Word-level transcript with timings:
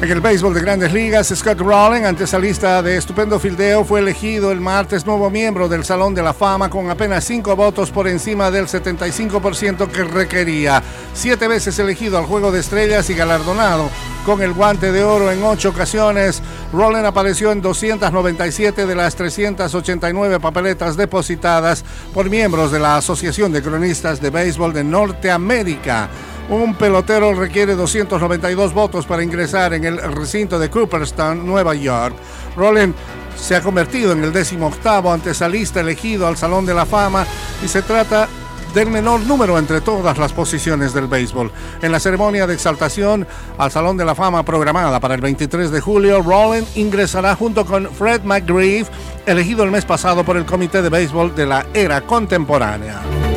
En 0.00 0.08
el 0.12 0.20
béisbol 0.20 0.54
de 0.54 0.60
grandes 0.60 0.92
ligas, 0.92 1.26
Scott 1.34 1.58
Rowling, 1.58 2.04
lista 2.40 2.80
de 2.82 2.96
estupendo 2.96 3.40
fildeo, 3.40 3.84
fue 3.84 3.98
elegido 3.98 4.52
el 4.52 4.60
martes 4.60 5.04
nuevo 5.04 5.28
miembro 5.28 5.68
del 5.68 5.84
Salón 5.84 6.14
de 6.14 6.22
la 6.22 6.32
Fama 6.32 6.70
con 6.70 6.88
apenas 6.88 7.24
cinco 7.24 7.56
votos 7.56 7.90
por 7.90 8.06
encima 8.06 8.48
del 8.52 8.68
75% 8.68 9.90
que 9.90 10.04
requería. 10.04 10.84
Siete 11.14 11.48
veces 11.48 11.80
elegido 11.80 12.16
al 12.16 12.26
Juego 12.26 12.52
de 12.52 12.60
Estrellas 12.60 13.10
y 13.10 13.14
galardonado 13.14 13.90
con 14.24 14.40
el 14.40 14.52
guante 14.52 14.92
de 14.92 15.02
oro 15.02 15.32
en 15.32 15.42
ocho 15.42 15.70
ocasiones. 15.70 16.42
Rowling 16.72 17.04
apareció 17.04 17.50
en 17.50 17.60
297 17.60 18.86
de 18.86 18.94
las 18.94 19.16
389 19.16 20.38
papeletas 20.38 20.96
depositadas 20.96 21.84
por 22.14 22.30
miembros 22.30 22.70
de 22.70 22.78
la 22.78 22.98
Asociación 22.98 23.50
de 23.50 23.62
Cronistas 23.62 24.20
de 24.20 24.30
Béisbol 24.30 24.72
de 24.72 24.84
Norteamérica. 24.84 26.08
Un 26.48 26.74
pelotero 26.74 27.34
requiere 27.34 27.74
292 27.74 28.72
votos 28.72 29.04
para 29.04 29.22
ingresar 29.22 29.74
en 29.74 29.84
el 29.84 29.98
recinto 29.98 30.58
de 30.58 30.70
Cooperstown, 30.70 31.44
Nueva 31.44 31.74
York. 31.74 32.16
Rowland 32.56 32.94
se 33.36 33.54
ha 33.54 33.60
convertido 33.60 34.12
en 34.12 34.24
el 34.24 34.32
décimo 34.32 34.68
octavo 34.68 35.12
antesalista 35.12 35.80
elegido 35.80 36.26
al 36.26 36.38
Salón 36.38 36.64
de 36.64 36.72
la 36.72 36.86
Fama 36.86 37.26
y 37.62 37.68
se 37.68 37.82
trata 37.82 38.28
del 38.72 38.90
menor 38.90 39.20
número 39.20 39.58
entre 39.58 39.82
todas 39.82 40.16
las 40.16 40.32
posiciones 40.32 40.94
del 40.94 41.06
béisbol. 41.06 41.52
En 41.82 41.92
la 41.92 42.00
ceremonia 42.00 42.46
de 42.46 42.54
exaltación 42.54 43.26
al 43.58 43.70
Salón 43.70 43.98
de 43.98 44.06
la 44.06 44.14
Fama 44.14 44.42
programada 44.42 45.00
para 45.00 45.14
el 45.14 45.20
23 45.20 45.70
de 45.70 45.80
julio, 45.80 46.22
Rowland 46.22 46.66
ingresará 46.76 47.36
junto 47.36 47.66
con 47.66 47.90
Fred 47.90 48.22
McGrieve, 48.24 48.88
elegido 49.26 49.64
el 49.64 49.70
mes 49.70 49.84
pasado 49.84 50.24
por 50.24 50.38
el 50.38 50.46
Comité 50.46 50.80
de 50.80 50.88
Béisbol 50.88 51.34
de 51.34 51.46
la 51.46 51.66
Era 51.74 52.00
Contemporánea. 52.00 53.27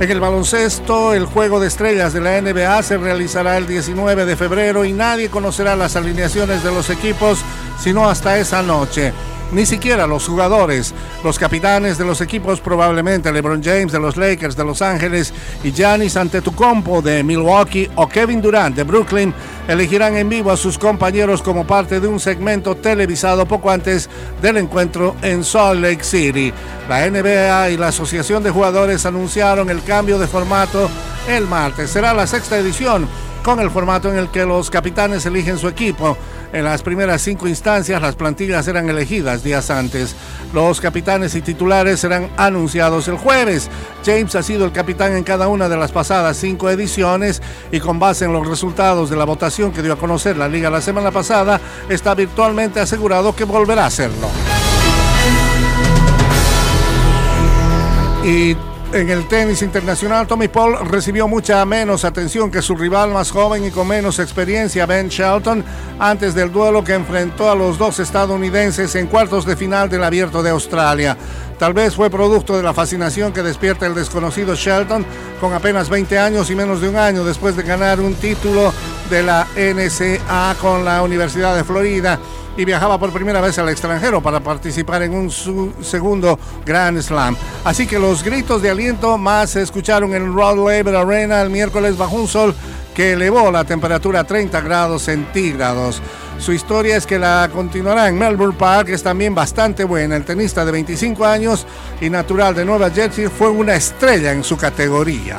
En 0.00 0.08
el 0.08 0.20
baloncesto, 0.20 1.12
el 1.12 1.26
juego 1.26 1.58
de 1.58 1.66
estrellas 1.66 2.12
de 2.12 2.20
la 2.20 2.40
NBA 2.40 2.82
se 2.84 2.98
realizará 2.98 3.56
el 3.56 3.66
19 3.66 4.26
de 4.26 4.36
febrero 4.36 4.84
y 4.84 4.92
nadie 4.92 5.28
conocerá 5.28 5.74
las 5.74 5.96
alineaciones 5.96 6.62
de 6.62 6.70
los 6.70 6.88
equipos 6.88 7.40
sino 7.80 8.08
hasta 8.08 8.38
esa 8.38 8.62
noche. 8.62 9.12
Ni 9.50 9.66
siquiera 9.66 10.06
los 10.06 10.28
jugadores, 10.28 10.94
los 11.24 11.38
capitanes 11.38 11.98
de 11.98 12.04
los 12.04 12.20
equipos, 12.20 12.60
probablemente 12.60 13.32
LeBron 13.32 13.62
James 13.62 13.90
de 13.90 13.98
los 13.98 14.16
Lakers 14.16 14.56
de 14.56 14.64
Los 14.64 14.82
Ángeles 14.82 15.32
y 15.64 15.72
Giannis 15.72 16.16
Antetokounmpo 16.16 17.02
de 17.02 17.24
Milwaukee 17.24 17.90
o 17.96 18.06
Kevin 18.08 18.40
Durant 18.40 18.76
de 18.76 18.84
Brooklyn, 18.84 19.34
elegirán 19.68 20.16
en 20.16 20.28
vivo 20.28 20.50
a 20.50 20.56
sus 20.56 20.78
compañeros 20.78 21.42
como 21.42 21.66
parte 21.66 22.00
de 22.00 22.08
un 22.08 22.18
segmento 22.18 22.74
televisado 22.74 23.46
poco 23.46 23.70
antes 23.70 24.08
del 24.42 24.56
encuentro 24.56 25.14
en 25.22 25.44
Salt 25.44 25.80
Lake 25.80 26.02
City. 26.02 26.52
La 26.88 27.08
NBA 27.08 27.70
y 27.70 27.76
la 27.76 27.88
Asociación 27.88 28.42
de 28.42 28.50
Jugadores 28.50 29.06
anunciaron 29.06 29.70
el 29.70 29.84
cambio 29.84 30.18
de 30.18 30.26
formato 30.26 30.90
el 31.28 31.46
martes. 31.46 31.90
Será 31.90 32.14
la 32.14 32.26
sexta 32.26 32.58
edición 32.58 33.06
con 33.48 33.60
el 33.60 33.70
formato 33.70 34.12
en 34.12 34.18
el 34.18 34.28
que 34.28 34.44
los 34.44 34.68
capitanes 34.68 35.24
eligen 35.24 35.56
su 35.56 35.68
equipo. 35.68 36.18
En 36.52 36.64
las 36.64 36.82
primeras 36.82 37.22
cinco 37.22 37.48
instancias 37.48 38.02
las 38.02 38.14
plantillas 38.14 38.68
eran 38.68 38.90
elegidas 38.90 39.42
días 39.42 39.70
antes. 39.70 40.14
Los 40.52 40.82
capitanes 40.82 41.34
y 41.34 41.40
titulares 41.40 41.98
serán 41.98 42.28
anunciados 42.36 43.08
el 43.08 43.16
jueves. 43.16 43.70
James 44.04 44.34
ha 44.34 44.42
sido 44.42 44.66
el 44.66 44.72
capitán 44.72 45.16
en 45.16 45.24
cada 45.24 45.48
una 45.48 45.70
de 45.70 45.78
las 45.78 45.92
pasadas 45.92 46.36
cinco 46.36 46.68
ediciones 46.68 47.40
y 47.72 47.80
con 47.80 47.98
base 47.98 48.26
en 48.26 48.34
los 48.34 48.46
resultados 48.46 49.08
de 49.08 49.16
la 49.16 49.24
votación 49.24 49.72
que 49.72 49.80
dio 49.80 49.94
a 49.94 49.98
conocer 49.98 50.36
la 50.36 50.46
liga 50.46 50.68
la 50.68 50.82
semana 50.82 51.10
pasada, 51.10 51.58
está 51.88 52.14
virtualmente 52.14 52.80
asegurado 52.80 53.34
que 53.34 53.44
volverá 53.44 53.84
a 53.84 53.86
hacerlo. 53.86 54.28
Y 58.26 58.54
en 58.92 59.10
el 59.10 59.28
tenis 59.28 59.62
internacional, 59.62 60.26
Tommy 60.26 60.48
Paul 60.48 60.78
recibió 60.88 61.28
mucha 61.28 61.64
menos 61.64 62.04
atención 62.04 62.50
que 62.50 62.62
su 62.62 62.74
rival 62.74 63.10
más 63.10 63.30
joven 63.30 63.64
y 63.64 63.70
con 63.70 63.86
menos 63.86 64.18
experiencia, 64.18 64.86
Ben 64.86 65.08
Shelton, 65.08 65.64
antes 65.98 66.34
del 66.34 66.50
duelo 66.50 66.82
que 66.82 66.94
enfrentó 66.94 67.50
a 67.50 67.54
los 67.54 67.76
dos 67.76 67.98
estadounidenses 67.98 68.94
en 68.94 69.06
cuartos 69.06 69.44
de 69.44 69.56
final 69.56 69.88
del 69.88 70.04
Abierto 70.04 70.42
de 70.42 70.50
Australia. 70.50 71.16
Tal 71.58 71.74
vez 71.74 71.96
fue 71.96 72.08
producto 72.08 72.56
de 72.56 72.62
la 72.62 72.72
fascinación 72.72 73.32
que 73.32 73.42
despierta 73.42 73.86
el 73.86 73.94
desconocido 73.94 74.54
Shelton 74.54 75.04
con 75.40 75.52
apenas 75.52 75.88
20 75.88 76.18
años 76.18 76.50
y 76.50 76.54
menos 76.54 76.80
de 76.80 76.88
un 76.88 76.96
año 76.96 77.24
después 77.24 77.56
de 77.56 77.64
ganar 77.64 78.00
un 78.00 78.14
título 78.14 78.72
de 79.08 79.22
la 79.22 79.46
NCA 79.56 80.54
con 80.60 80.84
la 80.84 81.02
Universidad 81.02 81.56
de 81.56 81.64
Florida 81.64 82.18
y 82.56 82.64
viajaba 82.64 82.98
por 82.98 83.12
primera 83.12 83.40
vez 83.40 83.58
al 83.58 83.68
extranjero 83.68 84.20
para 84.20 84.40
participar 84.40 85.02
en 85.02 85.14
un 85.14 85.30
segundo 85.30 86.38
Grand 86.66 87.00
Slam. 87.00 87.36
Así 87.64 87.86
que 87.86 87.98
los 87.98 88.22
gritos 88.22 88.60
de 88.60 88.70
aliento 88.70 89.16
más 89.16 89.50
se 89.50 89.62
escucharon 89.62 90.14
en 90.14 90.34
Rod 90.34 90.56
Laver 90.56 90.96
Arena 90.96 91.40
el 91.40 91.50
miércoles 91.50 91.96
bajo 91.96 92.16
un 92.16 92.28
sol 92.28 92.54
que 92.94 93.12
elevó 93.12 93.50
la 93.52 93.64
temperatura 93.64 94.20
a 94.20 94.24
30 94.24 94.60
grados 94.60 95.02
centígrados. 95.02 96.02
Su 96.38 96.52
historia 96.52 96.96
es 96.96 97.06
que 97.06 97.18
la 97.18 97.48
continuará 97.52 98.08
en 98.08 98.18
Melbourne 98.18 98.56
Park, 98.58 98.88
es 98.88 99.02
también 99.02 99.34
bastante 99.34 99.84
buena. 99.84 100.16
El 100.16 100.24
tenista 100.24 100.64
de 100.64 100.72
25 100.72 101.24
años 101.24 101.64
y 102.00 102.10
natural 102.10 102.54
de 102.54 102.64
Nueva 102.64 102.90
Jersey 102.90 103.28
fue 103.28 103.50
una 103.50 103.76
estrella 103.76 104.32
en 104.32 104.42
su 104.42 104.56
categoría. 104.56 105.38